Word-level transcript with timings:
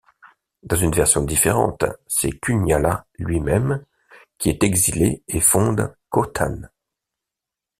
Dans 0.63 0.77
une 0.77 0.91
version 0.95 1.21
différente, 1.23 1.85
c'est 2.07 2.31
Kunãla 2.31 3.05
lui-même 3.19 3.85
qui 4.39 4.49
est 4.49 4.63
exilé 4.63 5.21
et 5.27 5.39
fonde 5.39 5.95
Khotan. 6.09 6.61